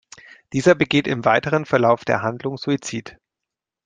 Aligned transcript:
Dieser 0.51 0.73
begeht 0.73 1.05
im 1.05 1.25
weiteren 1.25 1.67
Verlauf 1.67 2.05
der 2.05 2.23
Handlung 2.23 2.57
Suizid. 2.57 3.17